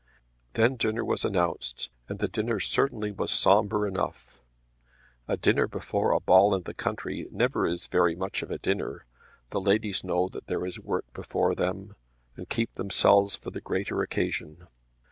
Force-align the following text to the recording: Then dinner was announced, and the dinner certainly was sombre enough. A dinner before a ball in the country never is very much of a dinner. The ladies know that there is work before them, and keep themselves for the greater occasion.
Then 0.53 0.77
dinner 0.77 1.05
was 1.05 1.23
announced, 1.23 1.91
and 2.09 2.17
the 2.17 2.27
dinner 2.27 2.59
certainly 2.59 3.11
was 3.11 3.29
sombre 3.29 3.87
enough. 3.87 4.39
A 5.27 5.37
dinner 5.37 5.67
before 5.67 6.09
a 6.11 6.19
ball 6.19 6.55
in 6.55 6.63
the 6.63 6.73
country 6.73 7.27
never 7.29 7.67
is 7.67 7.85
very 7.85 8.15
much 8.15 8.41
of 8.41 8.49
a 8.49 8.57
dinner. 8.57 9.05
The 9.49 9.61
ladies 9.61 10.03
know 10.03 10.27
that 10.29 10.47
there 10.47 10.65
is 10.65 10.79
work 10.79 11.05
before 11.13 11.53
them, 11.53 11.95
and 12.35 12.49
keep 12.49 12.73
themselves 12.73 13.35
for 13.35 13.51
the 13.51 13.61
greater 13.61 14.01
occasion. 14.01 14.67